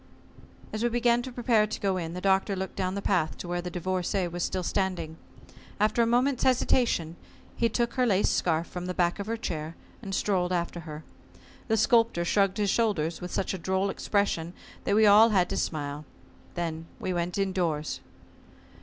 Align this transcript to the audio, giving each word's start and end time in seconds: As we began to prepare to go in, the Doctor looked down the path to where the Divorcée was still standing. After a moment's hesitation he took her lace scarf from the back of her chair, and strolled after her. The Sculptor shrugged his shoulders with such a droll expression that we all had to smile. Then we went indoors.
As 0.73 0.81
we 0.81 0.89
began 0.89 1.21
to 1.21 1.31
prepare 1.31 1.67
to 1.67 1.79
go 1.79 1.95
in, 1.97 2.15
the 2.15 2.21
Doctor 2.21 2.55
looked 2.55 2.75
down 2.75 2.95
the 2.95 3.03
path 3.03 3.37
to 3.37 3.47
where 3.47 3.61
the 3.61 3.69
Divorcée 3.69 4.31
was 4.31 4.41
still 4.43 4.63
standing. 4.63 5.15
After 5.79 6.01
a 6.01 6.07
moment's 6.07 6.41
hesitation 6.43 7.17
he 7.55 7.69
took 7.69 7.93
her 7.93 8.07
lace 8.07 8.27
scarf 8.31 8.65
from 8.65 8.87
the 8.87 8.95
back 8.95 9.19
of 9.19 9.27
her 9.27 9.37
chair, 9.37 9.75
and 10.01 10.15
strolled 10.15 10.51
after 10.51 10.79
her. 10.89 11.03
The 11.67 11.77
Sculptor 11.77 12.25
shrugged 12.25 12.57
his 12.57 12.71
shoulders 12.71 13.21
with 13.21 13.29
such 13.31 13.53
a 13.53 13.59
droll 13.59 13.91
expression 13.91 14.53
that 14.85 14.95
we 14.95 15.05
all 15.05 15.29
had 15.29 15.47
to 15.51 15.55
smile. 15.57 16.03
Then 16.55 16.87
we 16.99 17.13
went 17.13 17.37
indoors. 17.37 17.99